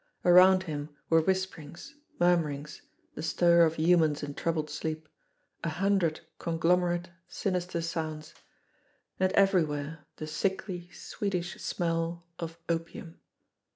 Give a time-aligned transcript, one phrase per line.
[0.25, 2.81] Around him were whisper ings, murmurings,
[3.13, 5.07] the stir of humans in troubled sleep,
[5.63, 8.33] a hundred conglomerate, sinister sounds;
[9.19, 13.19] and everywhere the sickly sweetish smell of opium.